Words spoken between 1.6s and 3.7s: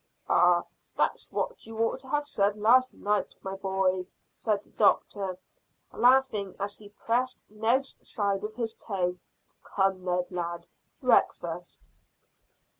you ought to have said last night, my